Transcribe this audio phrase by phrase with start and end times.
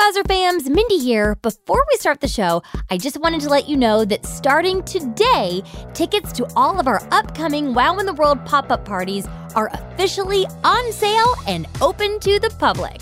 [0.00, 1.34] Wowzer fams, Mindy here.
[1.42, 5.62] Before we start the show, I just wanted to let you know that starting today,
[5.92, 10.46] tickets to all of our upcoming Wow in the World pop up parties are officially
[10.64, 12.98] on sale and open to the public.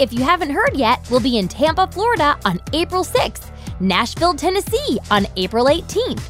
[0.00, 4.98] If you haven't heard yet, we'll be in Tampa, Florida on April 6th, Nashville, Tennessee
[5.12, 6.24] on April 18th,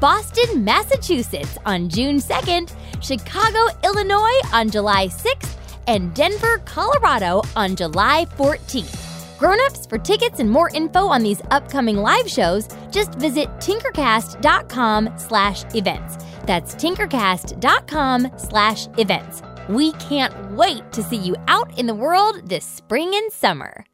[0.00, 5.56] Boston, Massachusetts on June 2nd, Chicago, Illinois on July 6th,
[5.86, 9.07] and Denver, Colorado on July 14th.
[9.38, 15.64] Grown-ups, for tickets and more info on these upcoming live shows, just visit tinkercast.com slash
[15.74, 16.16] events.
[16.44, 19.42] That's tinkercast.com slash events.
[19.68, 23.84] We can't wait to see you out in the world this spring and summer.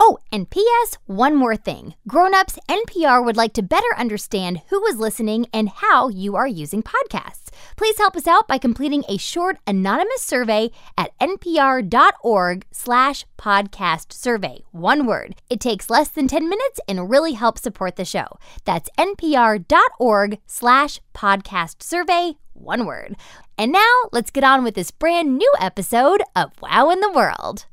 [0.00, 0.98] Oh, and P.S.
[1.06, 1.94] One more thing.
[2.08, 6.82] Grown-ups, NPR would like to better understand who is listening and how you are using
[6.82, 7.50] podcasts.
[7.76, 14.64] Please help us out by completing a short anonymous survey at npr.org slash podcast survey.
[14.72, 15.36] One word.
[15.48, 18.38] It takes less than 10 minutes and really helps support the show.
[18.64, 22.32] That's npr.org slash podcast survey.
[22.54, 23.16] One word.
[23.56, 27.66] And now let's get on with this brand new episode of Wow in the World.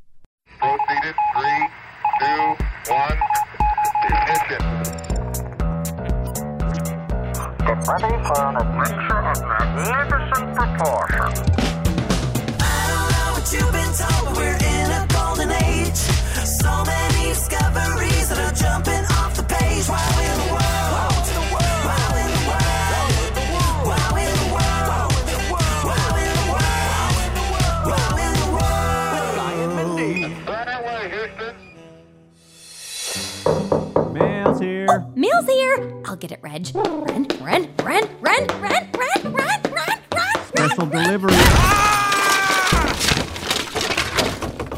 [0.60, 1.68] Proceeded three,
[2.20, 2.56] two,
[2.92, 3.18] one,
[4.04, 4.64] ignition.
[7.64, 11.40] Get ready for an adventure of magnificent proportions.
[12.60, 14.19] I don't know what you've been told,
[34.90, 35.06] Here.
[35.16, 36.02] Meal's here.
[36.06, 36.68] I'll get it, Reg.
[36.74, 40.44] Run, run, run, run, run, run, run, run, run.
[40.48, 41.34] Special delivery.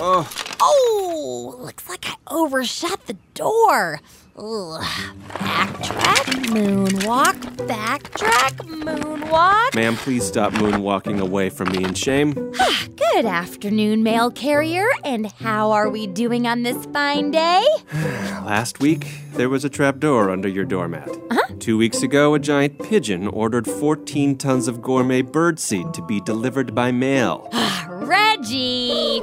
[0.04, 0.30] Oh.
[0.60, 4.02] Oh, looks like I overshot the door.
[4.38, 4.82] Ugh.
[5.28, 7.36] Backtrack, moonwalk,
[7.68, 9.76] backtrack, moonwalk.
[9.76, 12.34] Ma'am, please stop moonwalking away from me in shame.
[13.14, 14.88] Good afternoon, mail carrier.
[15.04, 17.66] And how are we doing on this fine day?
[17.94, 21.10] Last week, there was a trapdoor under your doormat.
[21.30, 21.54] Huh?
[21.60, 26.74] Two weeks ago, a giant pigeon ordered 14 tons of gourmet birdseed to be delivered
[26.74, 27.50] by mail.
[27.90, 29.22] Reggie!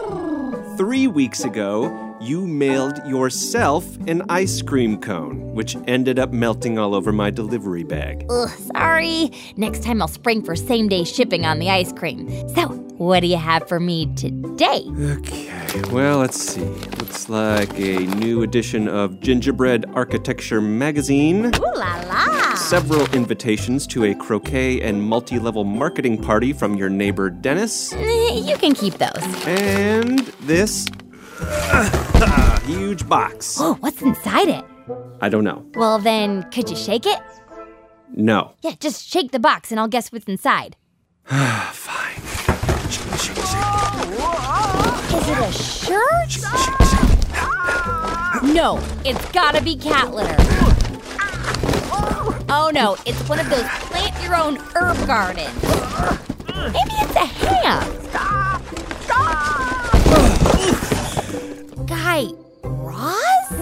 [0.76, 6.94] Three weeks ago, you mailed yourself an ice cream cone, which ended up melting all
[6.94, 8.26] over my delivery bag.
[8.30, 9.30] Ugh, sorry.
[9.56, 12.28] Next time I'll spring for same day shipping on the ice cream.
[12.54, 12.68] So,
[12.98, 14.84] what do you have for me today?
[14.98, 16.62] Okay, well, let's see.
[16.62, 21.46] Looks like a new edition of Gingerbread Architecture magazine.
[21.46, 22.54] Ooh la la!
[22.54, 27.94] Several invitations to a croquet and multi level marketing party from your neighbor Dennis.
[28.38, 29.46] You can keep those.
[29.46, 30.86] And this
[32.66, 33.58] huge box.
[33.60, 34.64] Oh, what's inside it?
[35.20, 35.64] I don't know.
[35.74, 37.18] Well, then, could you shake it?
[38.14, 38.52] No.
[38.62, 40.76] Yeah, just shake the box and I'll guess what's inside.
[41.24, 42.22] Fine.
[42.90, 43.58] Shake, shake, shake.
[45.14, 46.18] Is it a shirt?
[48.54, 50.36] No, it's gotta be cat litter.
[52.50, 55.62] Oh no, it's one of those plant your own herb gardens.
[56.72, 58.37] Maybe it's a ham.
[61.88, 62.26] Guy
[62.62, 63.52] Raz?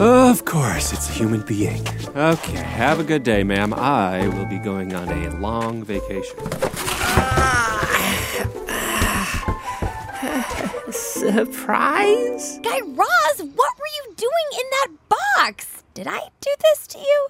[0.00, 1.86] Of course, it's a human being.
[2.16, 3.74] Okay, have a good day, ma'am.
[3.74, 6.38] I will be going on a long vacation.
[10.92, 12.58] Surprise?
[12.62, 14.88] Guy Raz, what were you doing in that
[15.36, 15.82] box?
[15.92, 17.26] Did I do this to you?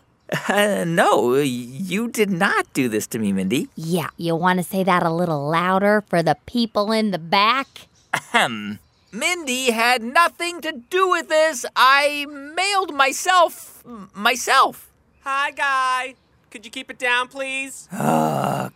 [0.49, 3.69] Uh, no, you did not do this to me, Mindy.
[3.75, 7.89] Yeah, you want to say that a little louder for the people in the back?
[8.15, 8.79] Ahem.
[9.17, 11.65] Mindy had nothing to do with this.
[11.75, 13.83] I mailed myself
[14.15, 14.93] myself.
[15.21, 16.17] Hi, Guy.
[16.51, 17.89] Could you keep it down, please?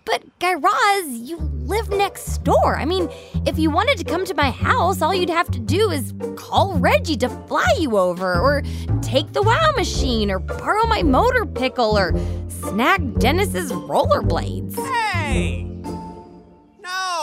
[0.07, 2.77] But Guy Raz, you live next door.
[2.77, 3.09] I mean,
[3.47, 6.79] if you wanted to come to my house, all you'd have to do is call
[6.79, 8.63] Reggie to fly you over, or
[9.03, 12.15] take the wow machine, or borrow my motor pickle, or
[12.49, 14.75] snag Dennis's rollerblades.
[14.77, 15.70] Hey!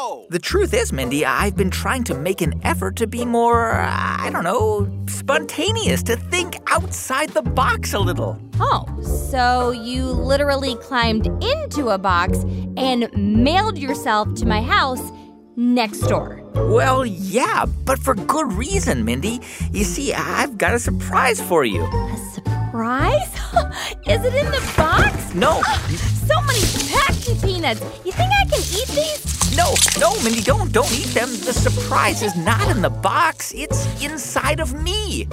[0.08, 0.26] No!
[0.30, 4.30] The truth is, Mindy, I've been trying to make an effort to be more, I
[4.32, 8.40] don't know, spontaneous, to think outside the box a little.
[8.60, 12.40] Oh, so you literally climbed into a box
[12.78, 15.12] and mailed yourself to my house
[15.58, 16.42] next door.
[16.54, 19.42] Well, yeah, but for good reason, Mindy.
[19.74, 21.84] You see, I've got a surprise for you.
[21.84, 23.34] A surprise?
[24.08, 25.34] Is it in the box?
[25.34, 25.88] No, ah,
[26.28, 27.82] So many packed peanuts.
[28.06, 29.37] You think I can eat these?
[29.58, 31.30] No, no, Mindy, don't, don't eat them.
[31.30, 33.54] The surprise is not in the box.
[33.56, 35.28] It's inside of me.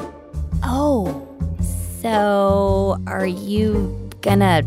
[0.63, 1.29] Oh,
[2.01, 4.63] so are you gonna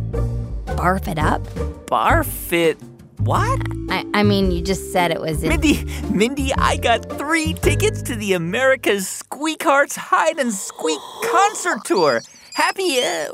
[0.67, 1.43] barf it up?
[1.87, 2.77] Barf it.
[3.17, 3.59] What?
[3.89, 5.43] I, I mean, you just said it was.
[5.43, 10.99] In- Mindy, Mindy, I got three tickets to the America's Squeakhearts Hide and Squeak
[11.31, 12.21] concert tour.
[12.53, 13.27] Happy, uh,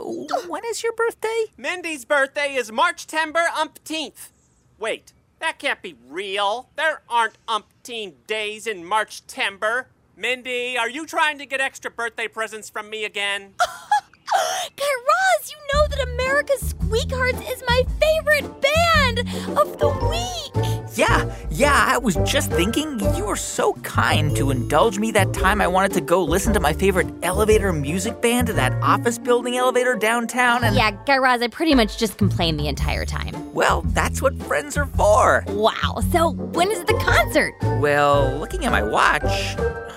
[0.48, 1.46] when is your birthday?
[1.58, 4.32] Mindy's birthday is March timber umpteenth.
[4.80, 6.70] Wait, that can't be real.
[6.78, 9.88] There aren't umpteen days in March timber.
[10.16, 13.54] Mindy, are you trying to get extra birthday presents from me again?
[13.60, 19.20] Guy Raz, you know that America's Squeakhearts is my favorite band
[19.60, 20.83] of the week.
[20.96, 25.60] Yeah, yeah, I was just thinking you were so kind to indulge me that time
[25.60, 29.58] I wanted to go listen to my favorite elevator music band at that office building
[29.58, 33.34] elevator downtown and Yeah, Guy Raz, I pretty much just complained the entire time.
[33.54, 35.44] well, that's what friends are for.
[35.48, 36.02] Wow.
[36.12, 37.54] So when is the concert?
[37.80, 39.24] Well, looking at my watch,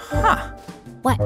[0.09, 0.51] huh,
[1.03, 1.19] What?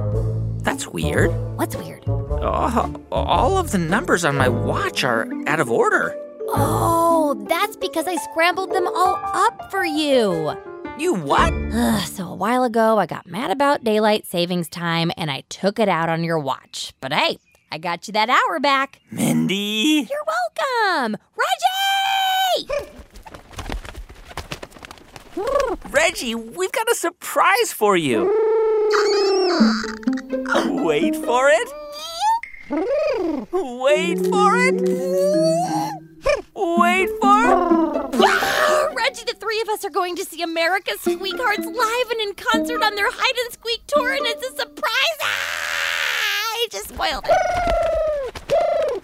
[0.65, 1.31] that's weird.
[1.57, 2.03] What's weird?
[2.07, 6.17] Oh, all of the numbers on my watch are out of order.
[6.53, 10.55] Oh, that's because I scrambled them all up for you.
[10.99, 11.53] You what?
[11.73, 15.79] Ugh, so a while ago, I got mad about daylight savings time and I took
[15.79, 16.93] it out on your watch.
[17.01, 17.39] But hey,
[17.73, 19.01] I got you that hour back.
[19.11, 20.09] Mindy?
[20.11, 21.17] You're welcome.
[21.37, 22.91] Reggie!
[25.91, 28.25] Reggie, we've got a surprise for you.
[30.85, 31.69] Wait for it.
[33.53, 36.10] Wait for it.
[36.55, 38.95] Wait for it.
[38.95, 42.83] Reggie, the three of us are going to see America's Squeakhearts live and in concert
[42.83, 45.19] on their Hide and Squeak tour, and it's a surprise.
[45.23, 45.27] Ah,
[46.55, 49.03] I just spoiled it.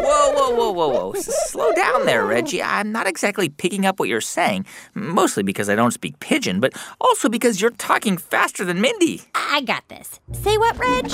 [0.00, 1.12] Whoa, whoa, whoa, whoa, whoa.
[1.14, 2.62] Slow down there, Reggie.
[2.62, 6.72] I'm not exactly picking up what you're saying, mostly because I don't speak pigeon, but
[7.00, 9.22] also because you're talking faster than Mindy.
[9.34, 10.18] I got this.
[10.32, 11.10] Say what, Reg?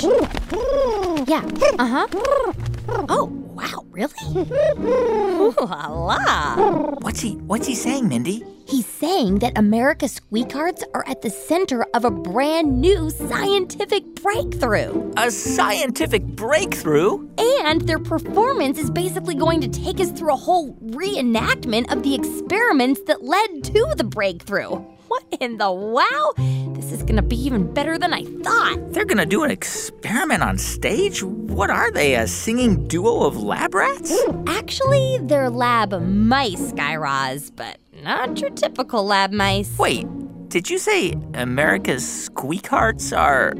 [1.27, 1.43] Yeah.
[1.79, 2.53] Uh huh.
[2.89, 4.13] Oh, wow, really?
[4.79, 6.55] Ooh la la.
[7.01, 8.43] What's he what's he saying, Mindy?
[8.67, 15.13] He's saying that America's Squeakhearts are at the center of a brand new scientific breakthrough.
[15.15, 17.29] A scientific breakthrough?
[17.37, 22.13] And their performance is basically going to take us through a whole reenactment of the
[22.13, 24.83] experiments that led to the breakthrough.
[25.07, 26.33] What in the wow?
[26.73, 28.93] This is gonna be even better than I thought.
[28.93, 31.23] They're gonna do an experiment on stage?
[31.23, 34.13] What are they, a singing duo of lab rats?
[34.47, 39.77] Actually, they're lab mice, Guy Raz, but not your typical lab mice.
[39.77, 40.05] Wait,
[40.49, 43.53] did you say America's Squeakhearts are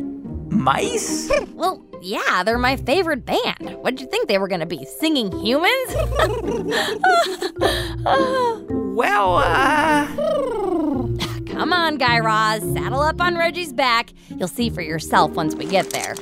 [0.49, 1.31] mice?
[1.57, 3.77] Well, yeah, they're my favorite band.
[3.81, 4.85] What'd you think they were gonna be?
[4.99, 5.95] Singing humans?
[8.97, 10.07] Well, uh.
[11.57, 14.13] Come on, Guy Raz, saddle up on Reggie's back.
[14.29, 16.13] You'll see for yourself once we get there.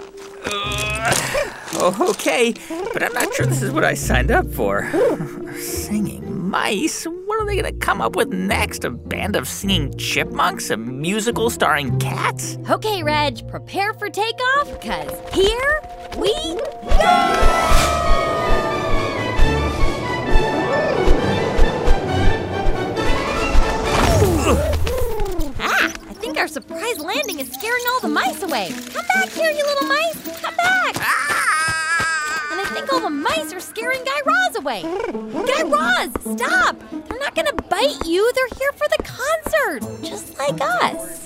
[1.78, 2.54] Oh, okay,
[2.94, 4.90] but I'm not sure this is what I signed up for.
[5.60, 7.04] Singing mice?
[7.04, 8.86] What are they gonna come up with next?
[8.86, 10.70] A band of singing chipmunks?
[10.70, 12.58] A musical starring cats?
[12.70, 15.82] Okay, Reg, prepare for takeoff, cause here
[16.18, 16.34] we
[16.92, 18.45] Ah,
[26.36, 28.70] think our surprise landing is scaring all the mice away.
[28.94, 30.42] Come back here, you little mice.
[30.42, 30.96] Come back.
[30.98, 31.65] I
[32.76, 34.82] think all the mice are scaring Guy Raz away.
[34.82, 36.78] Guy Raz, stop.
[36.92, 38.30] They're not going to bite you.
[38.34, 41.26] They're here for the concert, just like us.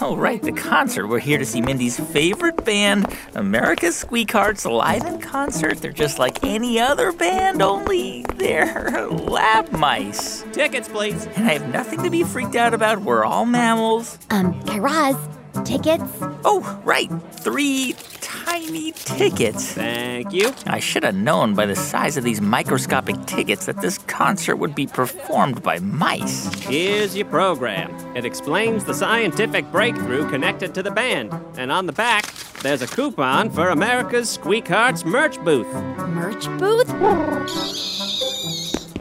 [0.00, 1.08] Oh, right, the concert.
[1.08, 5.78] We're here to see Mindy's favorite band, America's Squeakhearts, live in concert.
[5.78, 10.44] They're just like any other band, only they're lab mice.
[10.52, 11.26] Tickets, please.
[11.34, 13.00] And I have nothing to be freaked out about.
[13.00, 14.20] We're all mammals.
[14.30, 15.16] Um, Guy Raz,
[15.64, 16.04] Tickets?
[16.44, 17.10] Oh, right.
[17.32, 19.72] Three tiny tickets.
[19.72, 20.52] Thank you.
[20.66, 24.74] I should have known by the size of these microscopic tickets that this concert would
[24.74, 26.52] be performed by mice.
[26.60, 27.90] Here's your program.
[28.16, 31.32] It explains the scientific breakthrough connected to the band.
[31.56, 32.26] And on the back,
[32.62, 35.72] there's a coupon for America's Squeak Hearts merch booth.
[36.08, 36.88] Merch booth?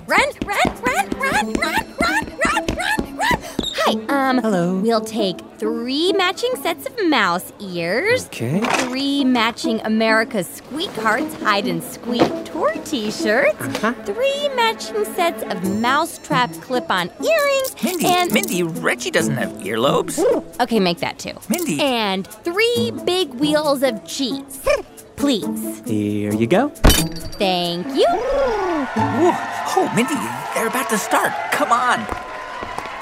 [0.08, 2.19] Run, run, run, run, run, run!
[3.90, 4.76] Hi, um, Hello.
[4.82, 8.60] we'll take three matching sets of mouse ears, Okay.
[8.86, 13.94] three matching America's Squeakhearts hide and squeak tour t-shirts, Uh-huh.
[14.06, 20.20] three matching sets of mousetrap clip-on earrings, Mindy, and Mindy, Reggie doesn't have earlobes.
[20.62, 21.34] okay, make that two.
[21.50, 21.82] Mindy.
[21.82, 24.60] And three big wheels of cheese,
[25.16, 25.82] please.
[25.88, 26.70] Here you go.
[27.40, 28.06] Thank you.
[28.08, 29.34] Whoa.
[29.78, 30.14] Oh, Mindy,
[30.54, 31.34] they're about to start.
[31.52, 32.06] Come on.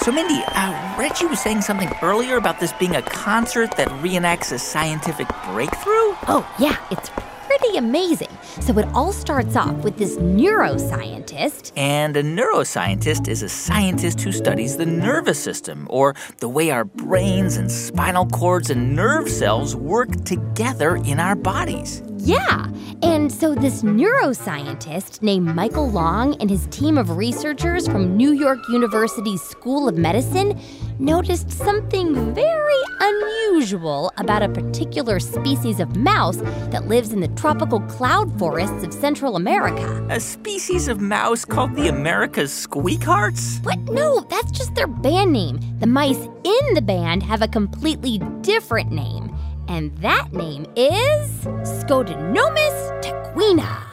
[0.08, 4.54] So, Mindy, uh, Reggie was saying something earlier about this being a concert that reenacts
[4.54, 6.16] a scientific breakthrough?
[6.30, 7.10] Oh, yeah, it's
[7.48, 8.30] pretty amazing.
[8.60, 11.72] So it all starts off with this neuroscientist.
[11.78, 16.86] And a neuroscientist is a scientist who studies the nervous system, or the way our
[16.86, 22.04] brains and spinal cords and nerve cells work together in our bodies.
[22.18, 22.70] Yeah.
[23.04, 28.60] And so this neuroscientist named Michael Long and his team of researchers from New York
[28.70, 30.60] University's School of Medicine
[31.00, 36.38] noticed something very unusual about a particular species of mouse
[36.72, 40.06] that lives in the tropical cloud forests of Central America.
[40.10, 43.64] A species of mouse called the America's squeakhearts?
[43.64, 43.80] What?
[43.80, 45.60] No, that's just their band name.
[45.80, 49.36] The mice in the band have a completely different name.
[49.68, 51.30] And that name is
[51.64, 53.87] Scotinomys teguina.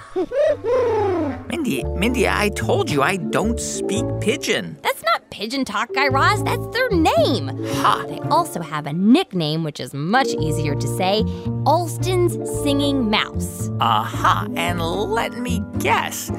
[1.48, 4.78] Mindy, Mindy, I told you I don't speak pigeon.
[4.82, 6.42] That's not pigeon talk, Guy Raz.
[6.44, 7.48] That's their name.
[7.48, 8.04] Ha!
[8.08, 11.24] They also have a nickname, which is much easier to say
[11.66, 13.70] Alston's Singing Mouse.
[13.80, 16.30] Aha, and let me guess.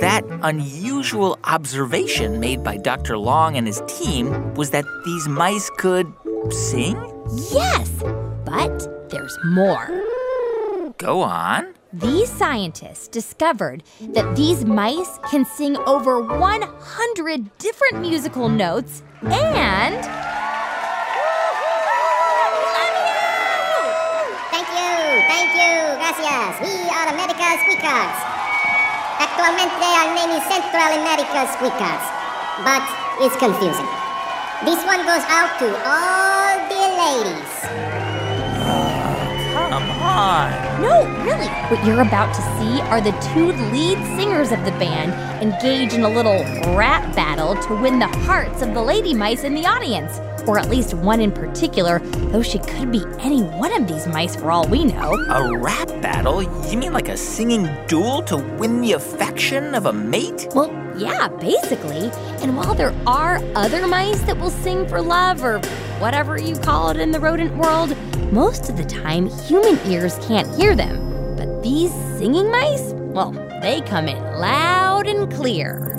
[0.00, 3.18] That unusual observation made by Dr.
[3.18, 6.12] Long and his team was that these mice could
[6.50, 6.96] sing?
[7.50, 7.90] Yes,
[8.44, 9.88] but there's more.
[10.98, 11.73] Go on.
[11.94, 13.84] These scientists discovered
[14.18, 20.02] that these mice can sing over 100 different musical notes and.
[24.50, 25.70] Thank you, thank you,
[26.02, 26.66] gracias.
[26.66, 28.16] We are America Squeakers.
[29.22, 32.04] Actualmente our name is Central America Squeakers,
[32.66, 32.82] but
[33.22, 33.86] it's confusing.
[34.66, 37.93] This one goes out to all the ladies.
[40.14, 40.80] On.
[40.80, 41.48] No, really.
[41.68, 46.04] What you're about to see are the two lead singers of the band engage in
[46.04, 46.38] a little
[46.76, 50.20] rap battle to win the hearts of the lady mice in the audience.
[50.46, 51.98] Or at least one in particular,
[52.30, 55.14] though she could be any one of these mice for all we know.
[55.30, 56.44] A rap battle?
[56.70, 60.46] You mean like a singing duel to win the affection of a mate?
[60.54, 62.12] Well, yeah, basically.
[62.40, 65.58] And while there are other mice that will sing for love or
[65.98, 67.96] whatever you call it in the rodent world,
[68.34, 71.36] most of the time human ears can't hear them.
[71.36, 73.30] But these singing mice, well,
[73.62, 75.93] they come in loud and clear.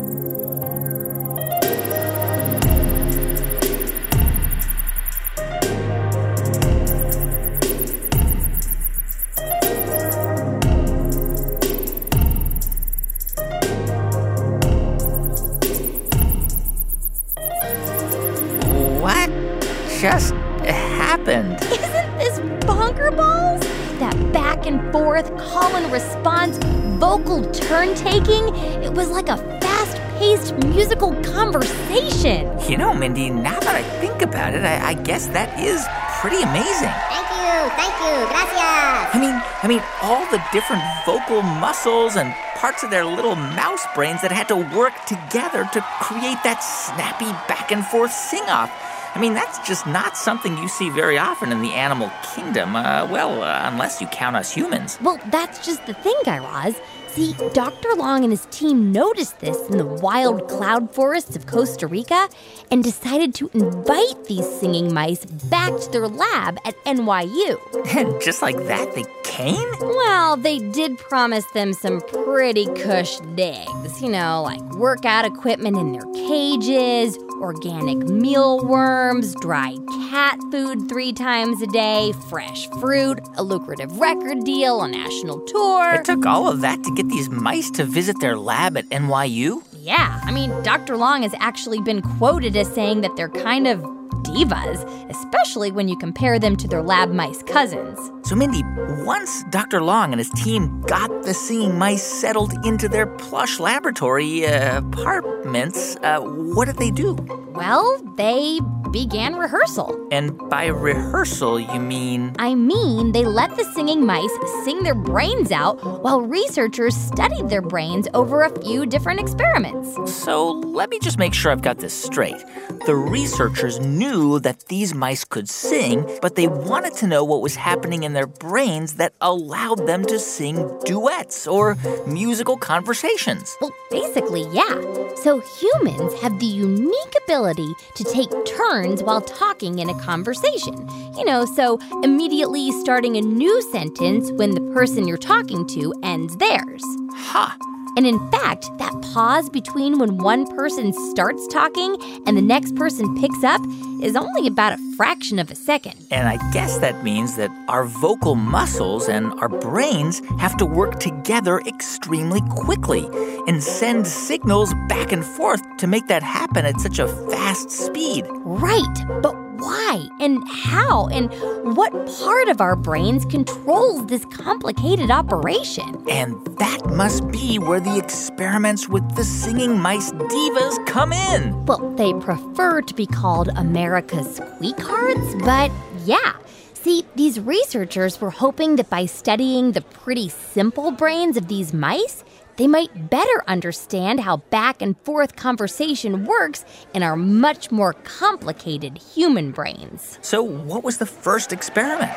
[33.05, 35.85] Mindy, now that I think about it, I, I guess that is
[36.17, 36.89] pretty amazing.
[37.13, 39.13] Thank you, thank you, gracias.
[39.13, 43.85] I mean, I mean, all the different vocal muscles and parts of their little mouse
[43.93, 48.73] brains that had to work together to create that snappy back and forth sing off.
[49.13, 52.75] I mean, that's just not something you see very often in the animal kingdom.
[52.75, 54.97] Uh, well, uh, unless you count us humans.
[54.99, 56.81] Well, that's just the thing, Guy Raz.
[57.15, 57.95] See, Dr.
[57.95, 62.27] Long and his team noticed this in the wild cloud forests of Costa Rica
[62.69, 67.57] and decided to invite these singing mice back to their lab at NYU.
[67.95, 69.55] And just like that, they came?
[69.79, 74.01] Well, they did promise them some pretty cush digs.
[74.01, 79.77] You know, like workout equipment in their cages, organic mealworms, dry
[80.09, 85.93] cat food three times a day, fresh fruit, a lucrative record deal, a national tour.
[85.93, 89.63] It took all of that to get these mice to visit their lab at NYU?
[89.73, 90.97] Yeah, I mean, Dr.
[90.97, 93.85] Long has actually been quoted as saying that they're kind of
[94.25, 97.99] divas, especially when you compare them to their lab mice cousins.
[98.27, 98.63] So, Mindy,
[99.05, 99.81] once Dr.
[99.83, 105.95] Long and his team got the singing mice settled into their plush laboratory uh, apartments,
[105.97, 107.13] uh, what did they do?
[107.53, 108.59] Well, they
[108.91, 110.07] began rehearsal.
[110.11, 112.33] And by rehearsal, you mean.
[112.39, 114.31] I mean, they let the singing mice
[114.63, 119.97] sing their brains out while researchers studied their brains over a few different experiments.
[120.11, 122.41] So, let me just make sure I've got this straight.
[122.85, 127.55] The researchers knew that these mice could sing, but they wanted to know what was
[127.55, 131.75] happening in their brains that allowed them to sing duets or
[132.07, 133.55] musical conversations.
[133.59, 134.81] Well, basically, yeah.
[135.15, 140.87] So humans have the unique ability to take turns while talking in a conversation.
[141.17, 146.37] You know, so immediately starting a new sentence when the person you're talking to ends
[146.37, 146.83] theirs.
[147.13, 147.57] Ha!
[147.95, 153.19] And in fact, that pause between when one person starts talking and the next person
[153.19, 153.61] picks up
[154.01, 155.95] is only about a fraction of a second.
[156.11, 160.99] And I guess that means that our vocal muscles and our brains have to work
[160.99, 163.07] together extremely quickly
[163.47, 168.25] and send signals back and forth to make that happen at such a fast speed.
[168.29, 171.31] Right, but why and how and
[171.75, 176.03] what part of our brains controls this complicated operation?
[176.09, 181.65] And that must be where the experiments with the singing mice divas come in.
[181.65, 185.71] Well, they prefer to be called America's squeakhearts, but
[186.05, 186.33] yeah.
[186.73, 192.23] See, these researchers were hoping that by studying the pretty simple brains of these mice,
[192.57, 198.97] they might better understand how back and forth conversation works in our much more complicated
[198.97, 200.17] human brains.
[200.21, 202.13] So, what was the first experiment?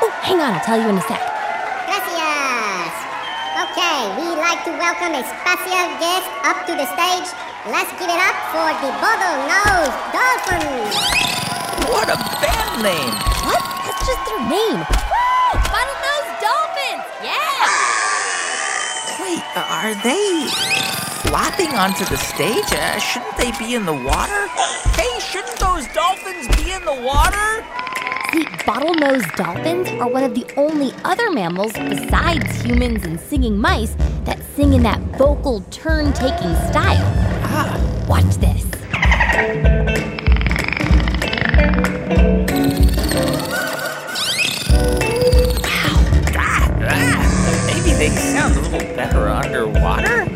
[0.00, 1.20] Oh, hang on, I'll tell you in a sec.
[1.88, 2.94] Gracias.
[3.64, 7.28] Okay, we'd like to welcome a special guest up to the stage.
[7.66, 10.94] Let's give it up for the Bottlenose Dolphins.
[11.88, 13.14] What a band name!
[13.48, 13.62] What?
[13.84, 14.78] That's just their name.
[14.78, 15.58] Woo!
[15.72, 17.04] Bottlenose Dolphins!
[17.24, 17.87] Yeah!
[19.28, 20.46] Wait, are they
[21.28, 22.64] flopping onto the stage?
[22.72, 24.48] Uh, shouldn't they be in the water?
[24.96, 27.62] Hey, shouldn't those dolphins be in the water?
[28.32, 33.94] See, bottlenose dolphins are one of the only other mammals besides humans and singing mice
[34.24, 37.12] that sing in that vocal turn taking style.
[37.44, 38.64] Ah, Watch this.
[48.68, 50.26] Sound a better underwater?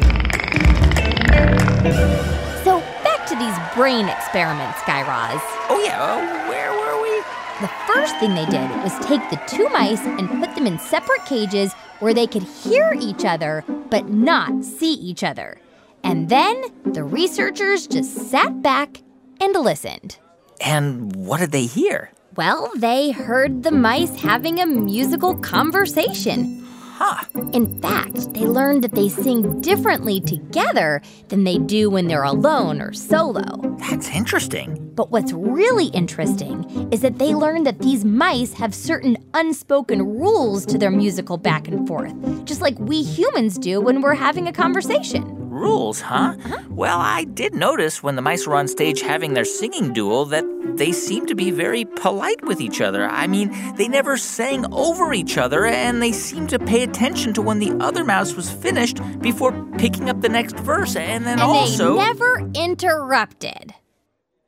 [2.65, 5.41] So, back to these brain experiments, Guy Raz.
[5.69, 7.23] Oh, yeah, uh, where were we?
[7.61, 11.25] The first thing they did was take the two mice and put them in separate
[11.27, 15.61] cages where they could hear each other but not see each other.
[16.03, 19.03] And then the researchers just sat back
[19.41, 20.19] and listened.
[20.61, 22.11] And what did they hear?
[22.35, 26.62] Well, they heard the mice having a musical conversation.
[27.05, 27.25] Huh.
[27.53, 32.81] In fact, they learned that they sing differently together than they do when they're alone
[32.81, 33.43] or solo.
[33.81, 34.93] That's interesting.
[34.95, 40.65] But what's really interesting is that they learned that these mice have certain unspoken rules
[40.67, 44.53] to their musical back and forth, just like we humans do when we're having a
[44.53, 45.42] conversation.
[45.63, 46.35] Rules, huh?
[46.37, 46.75] Mm-hmm.
[46.75, 50.45] Well, I did notice when the mice were on stage having their singing duel that
[50.77, 53.07] they seemed to be very polite with each other.
[53.09, 57.43] I mean, they never sang over each other, and they seemed to pay attention to
[57.43, 60.97] when the other mouse was finished before picking up the next verse.
[60.97, 61.97] And then And also.
[61.97, 63.75] they never interrupted.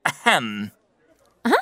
[0.05, 0.73] Ahem.
[1.47, 1.57] Huh?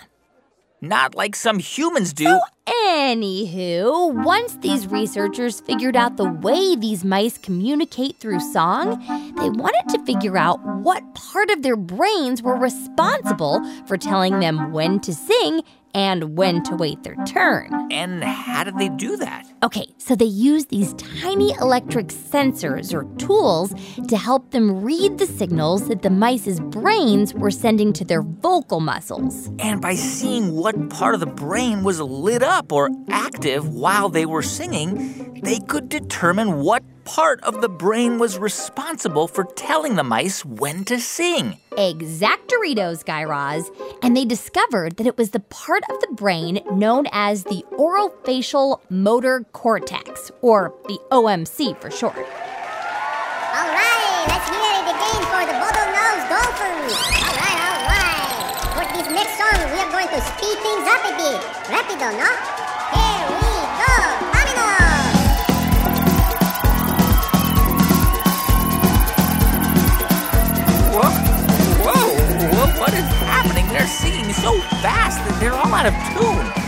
[0.82, 2.40] Not like some humans do.
[2.66, 8.98] Anywho, once these researchers figured out the way these mice communicate through song,
[9.38, 14.72] they wanted to figure out what part of their brains were responsible for telling them
[14.72, 15.62] when to sing
[15.94, 17.70] and when to wait their turn.
[17.92, 19.51] And how did they do that?
[19.64, 23.72] Okay, so they used these tiny electric sensors or tools
[24.08, 28.80] to help them read the signals that the mice's brains were sending to their vocal
[28.80, 29.52] muscles.
[29.60, 34.26] And by seeing what part of the brain was lit up or active while they
[34.26, 40.04] were singing, they could determine what part of the brain was responsible for telling the
[40.04, 41.58] mice when to sing.
[41.72, 43.70] Exactoritos, Guy Raz.
[44.02, 48.80] And they discovered that it was the part of the brain known as the orofacial
[48.90, 52.16] motor cortex, or the OMC for short.
[52.16, 56.92] All right, let's hear it again for the Bottlenose Dolphins.
[56.92, 58.32] All right, all right.
[58.74, 61.40] For this next song, we are going to speed things up a bit.
[61.68, 62.30] Rapido, no?
[62.92, 63.92] Here we go.
[64.32, 65.12] Vámonos.
[70.92, 71.12] Whoa,
[71.84, 72.08] whoa,
[72.52, 73.66] whoa, what is happening?
[73.68, 76.61] They're singing so fast that they're all out of tune.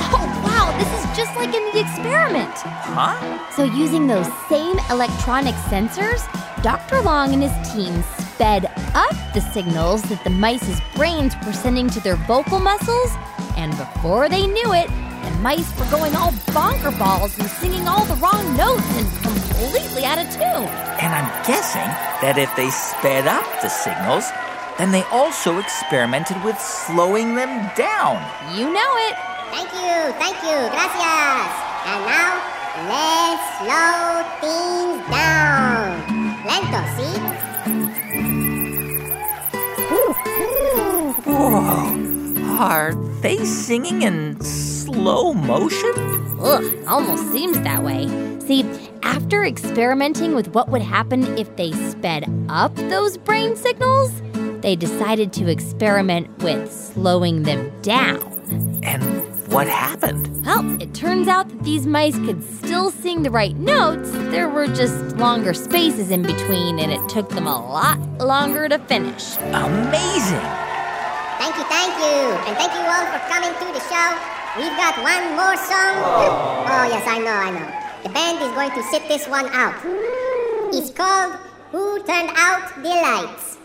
[0.64, 2.50] Wow, this is just like in the experiment.
[2.56, 3.50] Huh?
[3.50, 6.24] So, using those same electronic sensors,
[6.62, 7.02] Dr.
[7.02, 12.00] Long and his team sped up the signals that the mice's brains were sending to
[12.00, 13.12] their vocal muscles,
[13.58, 18.06] and before they knew it, the mice were going all bonker balls and singing all
[18.06, 20.64] the wrong notes and completely out of tune.
[21.04, 21.88] And I'm guessing
[22.24, 24.24] that if they sped up the signals,
[24.78, 28.16] then they also experimented with slowing them down.
[28.56, 29.33] You know it.
[29.54, 31.52] Thank you, thank you, gracias.
[31.86, 32.42] And now,
[32.90, 36.02] let's slow things down.
[36.44, 37.14] Lento, see?
[41.30, 42.58] Whoa.
[42.58, 45.92] Are they singing in slow motion?
[46.40, 48.08] Ugh, almost seems that way.
[48.40, 48.64] See,
[49.04, 54.10] after experimenting with what would happen if they sped up those brain signals,
[54.62, 58.18] they decided to experiment with slowing them down.
[58.82, 60.44] And what happened?
[60.44, 64.10] Well, it turns out that these mice could still sing the right notes.
[64.10, 68.80] There were just longer spaces in between, and it took them a lot longer to
[68.80, 69.36] finish.
[69.54, 70.42] Amazing!
[71.38, 72.18] Thank you, thank you.
[72.50, 74.08] And thank you all for coming to the show.
[74.58, 76.02] We've got one more song.
[76.02, 77.68] Oh, yes, I know, I know.
[78.02, 79.74] The band is going to sit this one out.
[80.74, 81.38] It's called
[81.70, 83.58] Who Turned Out the Lights?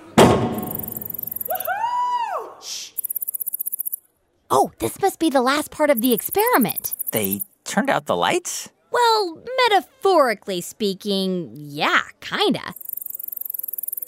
[4.51, 6.95] Oh, this must be the last part of the experiment.
[7.11, 8.69] They turned out the lights?
[8.91, 12.73] Well, metaphorically speaking, yeah, kinda.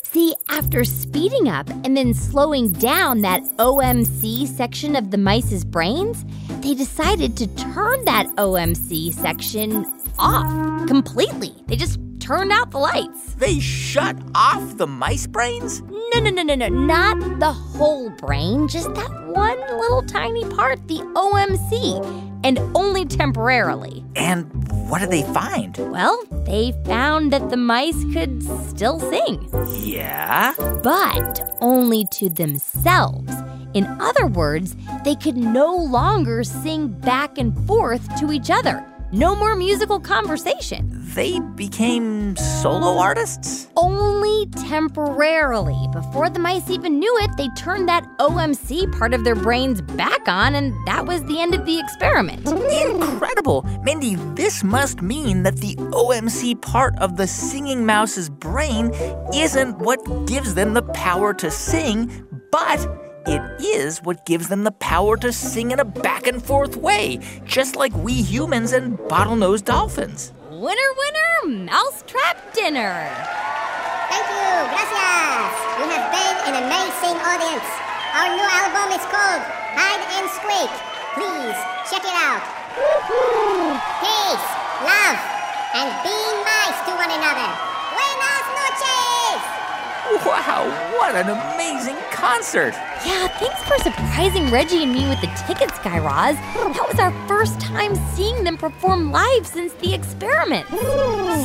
[0.03, 6.25] See, after speeding up and then slowing down that OMC section of the mice's brains,
[6.61, 9.85] they decided to turn that OMC section
[10.17, 11.53] off completely.
[11.67, 11.99] They just
[12.31, 13.33] turned out the lights.
[13.33, 15.81] They shut off the mice brains?
[15.81, 20.87] No, no, no, no, no, not the whole brain, just that one little tiny part,
[20.87, 21.99] the OMC,
[22.45, 24.05] and only temporarily.
[24.15, 24.45] And
[24.89, 25.75] what did they find?
[25.91, 29.49] Well, they found that the mice could still sing,
[29.83, 30.53] Yeah?
[30.81, 33.33] but only to themselves.
[33.73, 38.85] In other words, they could no longer sing back and forth to each other.
[39.13, 40.89] No more musical conversation.
[41.13, 43.67] They became solo artists?
[43.75, 45.89] Only temporarily.
[45.91, 50.29] Before the mice even knew it, they turned that OMC part of their brains back
[50.29, 52.47] on, and that was the end of the experiment.
[52.47, 53.63] Incredible!
[53.83, 58.91] Mindy, this must mean that the OMC part of the singing mouse's brain
[59.33, 62.79] isn't what gives them the power to sing, but
[63.27, 67.19] it is what gives them the power to sing in a back and forth way,
[67.45, 70.33] just like we humans and bottlenose dolphins.
[70.49, 73.09] Winner, winner, mousetrap dinner.
[74.09, 75.53] Thank you, gracias.
[75.79, 77.69] We have been an amazing audience.
[78.13, 79.43] Our new album is called
[79.77, 80.71] Hide and Squeak.
[81.15, 81.57] Please
[81.89, 82.43] check it out.
[84.01, 84.47] Peace,
[84.83, 85.19] love,
[85.75, 87.70] and being nice to one another.
[90.19, 92.73] Wow, what an amazing concert!
[93.05, 96.35] Yeah, thanks for surprising Reggie and me with the tickets, Guy Raz.
[96.35, 100.67] That was our first time seeing them perform live since the experiment.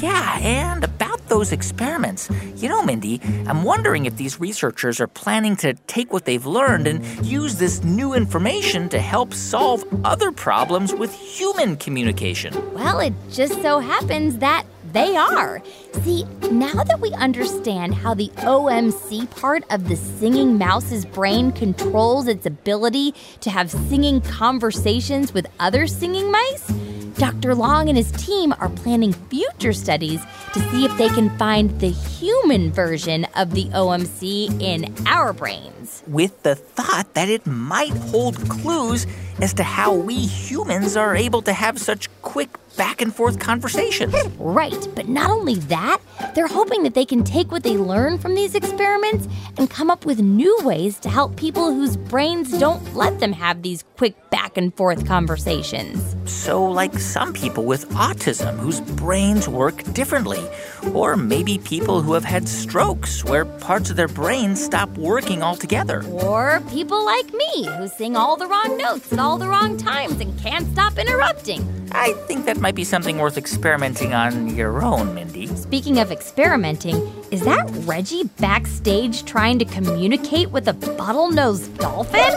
[0.02, 2.28] Yeah, and about those experiments.
[2.56, 6.86] You know, Mindy, I'm wondering if these researchers are planning to take what they've learned
[6.86, 12.52] and use this new information to help solve other problems with human communication.
[12.74, 14.64] Well, it just so happens that
[14.96, 15.62] they are.
[16.02, 22.28] See, now that we understand how the OMC part of the singing mouse's brain controls
[22.28, 26.72] its ability to have singing conversations with other singing mice,
[27.18, 27.54] Dr.
[27.54, 30.22] Long and his team are planning future studies
[30.54, 36.02] to see if they can find the human version of the OMC in our brains.
[36.06, 39.06] With the thought that it might hold clues
[39.40, 44.14] as to how we humans are able to have such quick back and forth conversations.
[44.38, 45.98] Right, but not only that,
[46.34, 50.04] they're hoping that they can take what they learn from these experiments and come up
[50.04, 54.56] with new ways to help people whose brains don't let them have these quick back
[54.56, 56.14] and forth conversations.
[56.30, 60.46] So, like some people with autism whose brains work differently,
[60.92, 66.04] or maybe people who have had strokes where parts of their brains stop working altogether.
[66.06, 70.20] Or people like me who sing all the wrong notes at all the wrong times
[70.20, 71.60] and can't stop interrupting.
[71.92, 75.46] I think that might be something worth experimenting on your own, Mindy.
[75.56, 76.96] Speaking of experimenting,
[77.30, 82.32] is that Reggie backstage trying to communicate with a bottlenose dolphin?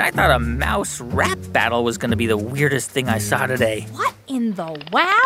[0.00, 3.18] And I thought a mouse rap battle was going to be the weirdest thing I
[3.18, 3.86] saw today.
[3.92, 5.20] What in the wow?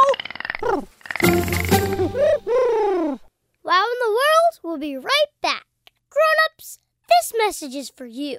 [3.63, 5.65] Wow in the World we'll be right back.
[6.11, 8.39] Grown-ups, this message is for you.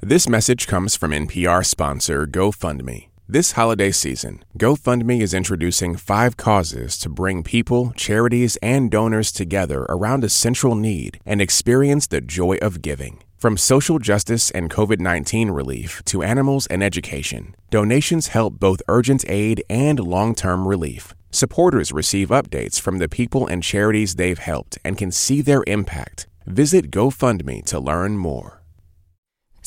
[0.00, 3.10] This message comes from NPR sponsor GoFundMe.
[3.28, 9.86] This holiday season, GoFundMe is introducing five causes to bring people, charities, and donors together
[9.88, 13.22] around a central need and experience the joy of giving.
[13.36, 19.28] From social justice and COVID 19 relief to animals and education, donations help both urgent
[19.28, 21.12] aid and long term relief.
[21.30, 26.26] Supporters receive updates from the people and charities they've helped and can see their impact.
[26.46, 28.62] Visit GoFundMe to learn more.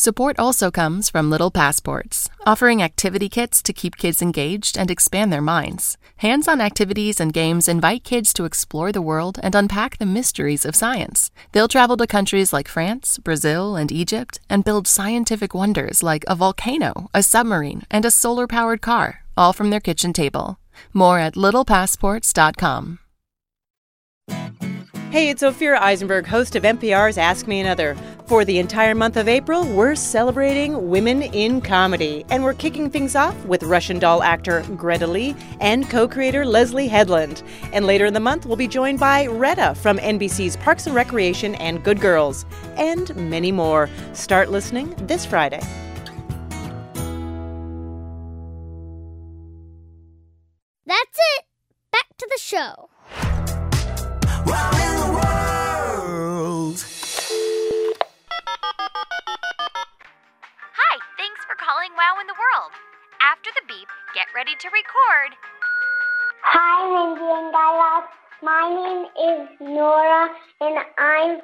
[0.01, 5.33] Support also comes from Little Passports, offering activity kits to keep kids engaged and expand
[5.33, 5.97] their minds.
[6.19, 10.63] Hands on activities and games invite kids to explore the world and unpack the mysteries
[10.63, 11.31] of science.
[11.51, 16.35] They'll travel to countries like France, Brazil, and Egypt and build scientific wonders like a
[16.35, 20.61] volcano, a submarine, and a solar powered car, all from their kitchen table.
[20.93, 22.99] More at littlepassports.com.
[25.11, 27.97] Hey, it's Ophira Eisenberg, host of NPR's Ask Me Another.
[28.27, 33.15] For the entire month of April, we're celebrating women in comedy, and we're kicking things
[33.15, 37.41] off with Russian doll actor Greta Lee and co creator Leslie Headland.
[37.73, 41.55] And later in the month, we'll be joined by Retta from NBC's Parks and Recreation
[41.55, 42.45] and Good Girls,
[42.77, 43.89] and many more.
[44.13, 45.61] Start listening this Friday.
[50.85, 51.45] That's it.
[51.91, 52.89] Back to the show.
[60.75, 62.71] Hi, thanks for calling Wow in the World.
[63.21, 65.35] After the beep, get ready to record.
[66.43, 68.09] Hi, Mindy and Guy Raz.
[68.43, 71.39] My name is Nora, and I'm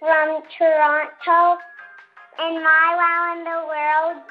[0.00, 1.60] from Toronto.
[2.38, 4.22] And my wow in the world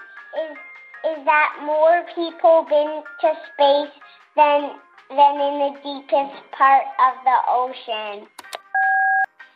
[0.46, 0.58] is
[1.06, 3.94] is that more people been to space
[4.36, 4.72] than
[5.10, 8.28] than in the deepest part of the ocean.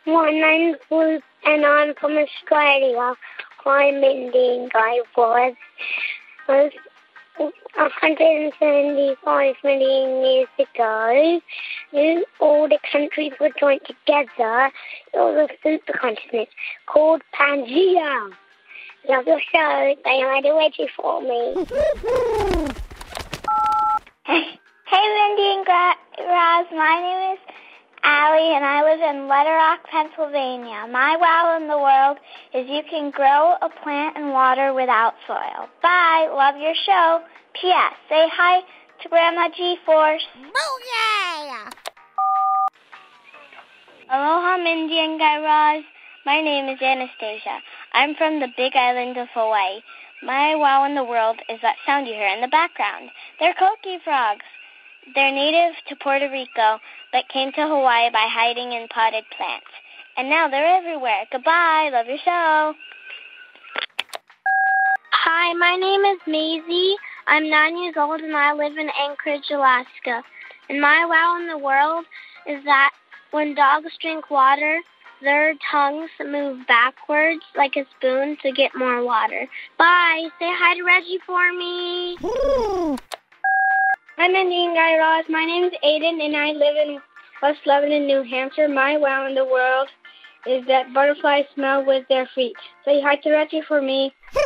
[0.04, 3.14] My name's Luke, and I'm from Australia.
[3.58, 5.54] Hi, Mindy and Guy Raz.
[6.48, 6.72] Was
[7.38, 11.40] 175 million years ago,
[11.92, 14.72] when all the countries were joined together.
[15.14, 16.48] It was a supercontinent
[16.86, 18.32] called Pangea.
[19.08, 19.94] Love your show.
[20.04, 21.54] They had it ready for me.
[24.24, 24.58] hey,
[24.92, 26.66] Mindy and Gra- Raz.
[26.72, 27.38] My name is
[28.04, 30.86] Allie, and I live in Little Rock, Pennsylvania.
[30.90, 32.18] My wow in the world
[32.52, 35.68] is you can grow a plant in water without soil.
[35.82, 36.28] Bye.
[36.32, 37.20] Love your show.
[37.60, 37.92] P.S.
[38.08, 38.60] Say hi
[39.02, 40.24] to Grandma G-Force.
[40.56, 41.72] Oh, Booyah!
[44.10, 45.84] Aloha, Mindy and Guy Raz.
[46.26, 47.58] My name is Anastasia.
[47.92, 49.80] I'm from the big island of Hawaii.
[50.22, 53.10] My wow in the world is that sound you hear in the background.
[53.38, 54.44] They're coqui frogs.
[55.14, 56.78] They're native to Puerto Rico,
[57.12, 59.66] but came to Hawaii by hiding in potted plants.
[60.16, 61.24] And now they're everywhere.
[61.30, 61.90] Goodbye.
[61.92, 62.74] Love your show.
[65.12, 66.94] Hi, my name is Maisie.
[67.26, 70.22] I'm nine years old and I live in Anchorage, Alaska.
[70.68, 72.04] And my wow in the world
[72.46, 72.90] is that
[73.32, 74.78] when dogs drink water,
[75.20, 79.48] their tongues move backwards like a spoon to get more water.
[79.78, 80.28] Bye.
[80.38, 82.98] Say hi to Reggie for me.
[84.22, 85.24] Hi, Mindy and Guy Raz.
[85.28, 87.00] My name is Aiden, and I live in
[87.42, 88.68] West Lebanon, New Hampshire.
[88.68, 89.88] My wow in the world
[90.46, 92.54] is that butterflies smell with their feet.
[92.84, 94.14] Say hi to Reggie for me.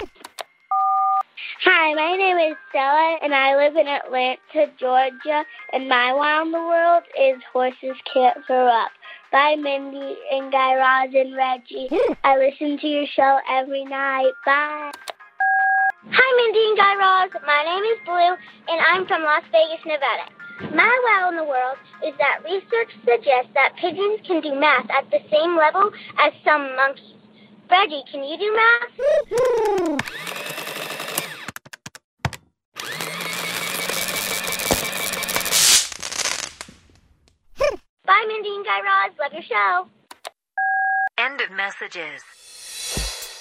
[1.63, 5.45] Hi, my name is Stella, and I live in Atlanta, Georgia.
[5.75, 8.93] And my wow in the world is horses can't throw up.
[9.31, 11.91] Bye, Mindy and Guy Raz and Reggie.
[12.25, 14.33] I listen to your show every night.
[14.47, 14.93] Bye.
[16.09, 17.31] Hi, Mindy and Guy Raz.
[17.45, 18.37] My name is Blue,
[18.69, 20.31] and I'm from Las Vegas, Nevada.
[20.73, 25.11] My wow in the world is that research suggests that pigeons can do math at
[25.11, 27.19] the same level as some monkeys.
[27.69, 28.93] Reggie, can you do math?
[38.07, 39.13] Bye, Mindy and Guy Raz.
[39.19, 39.89] Love your show.
[41.19, 42.23] End of messages.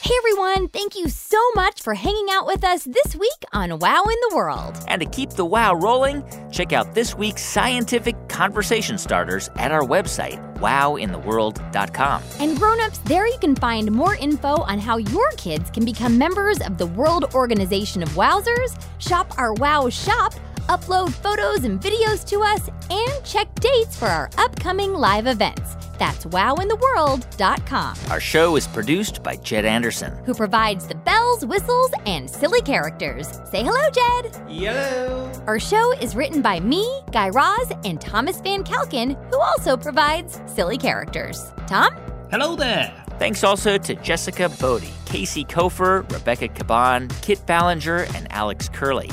[0.05, 4.03] Hey everyone, thank you so much for hanging out with us this week on Wow
[4.03, 4.77] in the World.
[4.87, 9.81] And to keep the wow rolling, check out this week's scientific conversation starters at our
[9.81, 12.21] website, wowintheworld.com.
[12.39, 16.61] And grown-ups, there you can find more info on how your kids can become members
[16.61, 20.35] of the World Organization of Wowzers, shop our Wow shop,
[20.69, 25.75] upload photos and videos to us, and check dates for our upcoming live events.
[25.97, 27.97] That's wowintheworld.com.
[28.09, 30.13] Our show is produced by Jed Anderson.
[30.25, 33.27] Who provides the bells, whistles, and silly characters.
[33.49, 34.35] Say hello, Jed.
[34.49, 35.31] Hello.
[35.47, 40.41] Our show is written by me, Guy Raz, and Thomas Van Kalken, who also provides
[40.47, 41.51] silly characters.
[41.67, 41.95] Tom?
[42.31, 42.93] Hello there.
[43.17, 49.09] Thanks also to Jessica Bodie, Casey Kofer, Rebecca Caban, Kit Ballinger, and Alex Curley.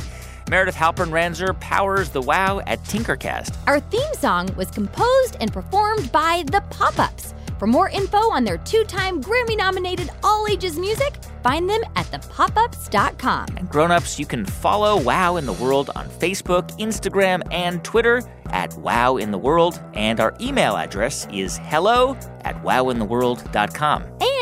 [0.52, 3.56] Meredith Halpern Ranzer powers the WOW at Tinkercast.
[3.66, 7.32] Our theme song was composed and performed by The Pop Ups.
[7.58, 12.04] For more info on their two time Grammy nominated all ages music, find them at
[12.08, 13.46] thepopups.com.
[13.56, 18.76] And grown-ups, you can follow WOW in the World on Facebook, Instagram, and Twitter at
[18.76, 19.80] WOW in the World.
[19.94, 24.02] And our email address is hello at wowintheworld.com.
[24.02, 24.41] And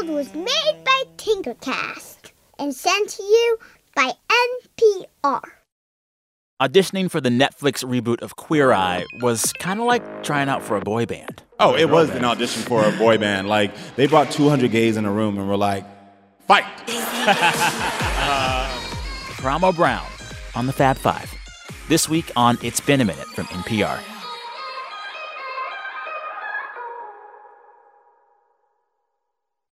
[0.00, 3.58] World was made by Tinkercast and sent to you
[3.94, 4.12] by
[4.72, 5.42] NPR.
[6.58, 10.78] Auditioning for the Netflix reboot of Queer Eye was kind of like trying out for
[10.78, 11.42] a boy band.
[11.58, 13.48] Oh, it was an audition for a boy band.
[13.48, 15.84] Like they brought 200 gays in a room and were like,
[16.46, 16.64] "Fight!"
[18.22, 18.68] Uh,
[19.36, 20.06] Karamo Brown
[20.54, 21.34] on the Fab Five.
[21.88, 23.98] This week on It's Been a Minute from NPR.